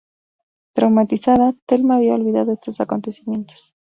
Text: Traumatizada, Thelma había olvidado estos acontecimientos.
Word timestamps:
Traumatizada, 0.73 1.53
Thelma 1.67 1.97
había 1.97 2.15
olvidado 2.15 2.51
estos 2.53 2.81
acontecimientos. 2.81 3.69